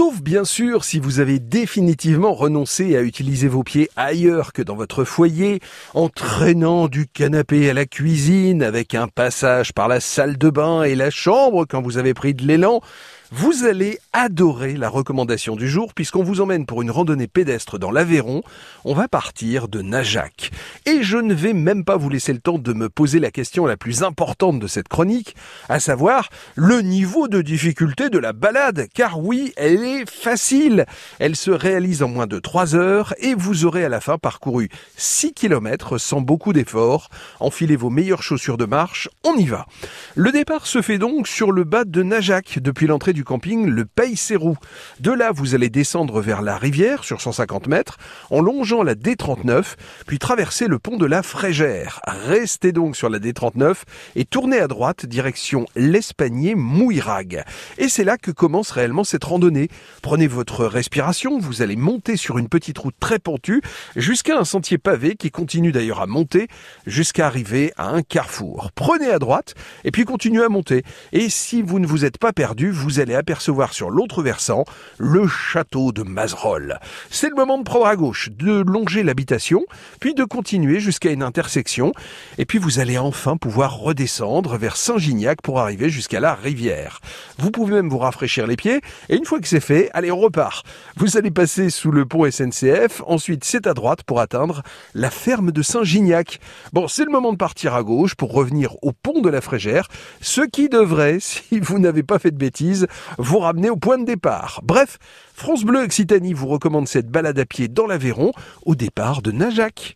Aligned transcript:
Sauf 0.00 0.22
bien 0.22 0.46
sûr 0.46 0.82
si 0.82 0.98
vous 0.98 1.20
avez 1.20 1.38
définitivement 1.38 2.32
renoncé 2.32 2.96
à 2.96 3.02
utiliser 3.02 3.48
vos 3.48 3.62
pieds 3.62 3.90
ailleurs 3.96 4.54
que 4.54 4.62
dans 4.62 4.74
votre 4.74 5.04
foyer, 5.04 5.60
en 5.92 6.08
traînant 6.08 6.88
du 6.88 7.06
canapé 7.06 7.68
à 7.68 7.74
la 7.74 7.84
cuisine 7.84 8.62
avec 8.62 8.94
un 8.94 9.08
passage 9.08 9.74
par 9.74 9.88
la 9.88 10.00
salle 10.00 10.38
de 10.38 10.48
bain 10.48 10.84
et 10.84 10.94
la 10.94 11.10
chambre 11.10 11.66
quand 11.68 11.82
vous 11.82 11.98
avez 11.98 12.14
pris 12.14 12.32
de 12.32 12.46
l'élan, 12.46 12.80
vous 13.32 13.64
allez 13.64 14.00
adorer 14.12 14.76
la 14.76 14.88
recommandation 14.88 15.54
du 15.54 15.68
jour 15.68 15.94
puisqu'on 15.94 16.24
vous 16.24 16.40
emmène 16.40 16.66
pour 16.66 16.82
une 16.82 16.90
randonnée 16.90 17.28
pédestre 17.28 17.78
dans 17.78 17.92
l'Aveyron. 17.92 18.42
On 18.84 18.92
va 18.92 19.06
partir 19.06 19.68
de 19.68 19.82
Najac. 19.82 20.50
Et 20.84 21.04
je 21.04 21.16
ne 21.16 21.32
vais 21.32 21.52
même 21.52 21.84
pas 21.84 21.96
vous 21.96 22.08
laisser 22.08 22.32
le 22.32 22.40
temps 22.40 22.58
de 22.58 22.72
me 22.72 22.88
poser 22.88 23.20
la 23.20 23.30
question 23.30 23.66
la 23.66 23.76
plus 23.76 24.02
importante 24.02 24.58
de 24.58 24.66
cette 24.66 24.88
chronique, 24.88 25.36
à 25.68 25.78
savoir 25.78 26.28
le 26.56 26.80
niveau 26.80 27.28
de 27.28 27.40
difficulté 27.40 28.10
de 28.10 28.18
la 28.18 28.32
balade. 28.32 28.88
Car 28.92 29.20
oui, 29.20 29.52
elle 29.56 29.84
est 29.84 30.10
facile. 30.10 30.84
Elle 31.20 31.36
se 31.36 31.52
réalise 31.52 32.02
en 32.02 32.08
moins 32.08 32.26
de 32.26 32.40
3 32.40 32.74
heures 32.74 33.14
et 33.18 33.34
vous 33.34 33.64
aurez 33.64 33.84
à 33.84 33.88
la 33.88 34.00
fin 34.00 34.18
parcouru 34.18 34.70
6 34.96 35.34
km 35.34 35.98
sans 35.98 36.20
beaucoup 36.20 36.52
d'efforts. 36.52 37.10
Enfilez 37.38 37.76
vos 37.76 37.90
meilleures 37.90 38.24
chaussures 38.24 38.58
de 38.58 38.64
marche, 38.64 39.08
on 39.24 39.36
y 39.36 39.46
va. 39.46 39.66
Le 40.16 40.32
départ 40.32 40.66
se 40.66 40.82
fait 40.82 40.98
donc 40.98 41.28
sur 41.28 41.52
le 41.52 41.62
bas 41.62 41.84
de 41.84 42.02
Najac 42.02 42.58
depuis 42.58 42.88
l'entrée 42.88 43.12
du 43.12 43.19
camping 43.24 43.66
le 43.66 43.84
Pays 43.84 44.16
Sérou. 44.16 44.56
De 45.00 45.12
là, 45.12 45.32
vous 45.32 45.54
allez 45.54 45.70
descendre 45.70 46.20
vers 46.20 46.42
la 46.42 46.56
rivière 46.56 47.04
sur 47.04 47.20
150 47.20 47.66
mètres 47.66 47.98
en 48.30 48.40
longeant 48.40 48.82
la 48.82 48.94
D39, 48.94 49.76
puis 50.06 50.18
traverser 50.18 50.66
le 50.66 50.78
pont 50.78 50.96
de 50.96 51.06
la 51.06 51.22
Frégère. 51.22 52.00
Restez 52.06 52.72
donc 52.72 52.96
sur 52.96 53.08
la 53.08 53.18
D39 53.18 53.74
et 54.16 54.24
tournez 54.24 54.58
à 54.58 54.68
droite 54.68 55.06
direction 55.06 55.66
l'Espagnier 55.76 56.54
Mouirag. 56.54 57.44
Et 57.78 57.88
c'est 57.88 58.04
là 58.04 58.16
que 58.16 58.30
commence 58.30 58.70
réellement 58.70 59.04
cette 59.04 59.24
randonnée. 59.24 59.68
Prenez 60.02 60.26
votre 60.26 60.64
respiration, 60.64 61.38
vous 61.38 61.62
allez 61.62 61.76
monter 61.76 62.16
sur 62.16 62.38
une 62.38 62.48
petite 62.48 62.78
route 62.78 62.94
très 62.98 63.18
pentue 63.18 63.62
jusqu'à 63.96 64.38
un 64.38 64.44
sentier 64.44 64.78
pavé 64.78 65.16
qui 65.16 65.30
continue 65.30 65.72
d'ailleurs 65.72 66.00
à 66.00 66.06
monter 66.06 66.48
jusqu'à 66.86 67.26
arriver 67.26 67.72
à 67.76 67.88
un 67.88 68.02
carrefour. 68.02 68.70
Prenez 68.74 69.10
à 69.10 69.18
droite 69.18 69.54
et 69.84 69.90
puis 69.90 70.04
continuez 70.04 70.44
à 70.44 70.48
monter. 70.48 70.82
Et 71.12 71.28
si 71.28 71.62
vous 71.62 71.78
ne 71.78 71.86
vous 71.86 72.04
êtes 72.04 72.18
pas 72.18 72.32
perdu, 72.32 72.70
vous 72.70 73.00
allez 73.00 73.09
apercevoir 73.14 73.72
sur 73.72 73.90
l'autre 73.90 74.22
versant 74.22 74.64
le 74.98 75.26
château 75.26 75.92
de 75.92 76.02
Mazerolles. 76.02 76.78
C'est 77.10 77.28
le 77.28 77.34
moment 77.34 77.58
de 77.58 77.64
prendre 77.64 77.86
à 77.86 77.96
gauche, 77.96 78.30
de 78.30 78.62
longer 78.66 79.02
l'habitation, 79.02 79.64
puis 80.00 80.14
de 80.14 80.24
continuer 80.24 80.80
jusqu'à 80.80 81.10
une 81.10 81.22
intersection, 81.22 81.92
et 82.38 82.44
puis 82.44 82.58
vous 82.58 82.78
allez 82.78 82.98
enfin 82.98 83.36
pouvoir 83.36 83.78
redescendre 83.78 84.56
vers 84.56 84.76
Saint-Gignac 84.76 85.42
pour 85.42 85.60
arriver 85.60 85.88
jusqu'à 85.88 86.20
la 86.20 86.34
rivière. 86.34 87.00
Vous 87.38 87.50
pouvez 87.50 87.74
même 87.74 87.88
vous 87.88 87.98
rafraîchir 87.98 88.46
les 88.46 88.56
pieds, 88.56 88.80
et 89.08 89.16
une 89.16 89.24
fois 89.24 89.40
que 89.40 89.48
c'est 89.48 89.60
fait, 89.60 89.90
allez, 89.94 90.10
on 90.10 90.18
repart. 90.18 90.64
Vous 90.96 91.16
allez 91.16 91.30
passer 91.30 91.70
sous 91.70 91.90
le 91.90 92.06
pont 92.06 92.30
SNCF, 92.30 93.02
ensuite 93.06 93.44
c'est 93.44 93.66
à 93.66 93.74
droite 93.74 94.02
pour 94.02 94.20
atteindre 94.20 94.62
la 94.94 95.10
ferme 95.10 95.52
de 95.52 95.62
Saint-Gignac. 95.62 96.40
Bon, 96.72 96.88
c'est 96.88 97.04
le 97.04 97.10
moment 97.10 97.32
de 97.32 97.38
partir 97.38 97.74
à 97.74 97.82
gauche 97.82 98.14
pour 98.14 98.32
revenir 98.32 98.76
au 98.82 98.92
pont 98.92 99.20
de 99.20 99.28
la 99.28 99.40
Frégère, 99.40 99.88
ce 100.20 100.42
qui 100.42 100.68
devrait, 100.68 101.18
si 101.20 101.60
vous 101.60 101.78
n'avez 101.78 102.02
pas 102.02 102.18
fait 102.18 102.30
de 102.30 102.36
bêtises, 102.36 102.86
vous 103.18 103.38
ramener 103.38 103.70
au 103.70 103.76
point 103.76 103.98
de 103.98 104.04
départ. 104.04 104.60
Bref, 104.62 104.98
France 105.34 105.64
Bleu 105.64 105.82
Occitanie 105.82 106.32
vous 106.32 106.48
recommande 106.48 106.88
cette 106.88 107.08
balade 107.08 107.38
à 107.38 107.46
pied 107.46 107.68
dans 107.68 107.86
l'Aveyron 107.86 108.32
au 108.66 108.74
départ 108.74 109.22
de 109.22 109.32
Najac. 109.32 109.88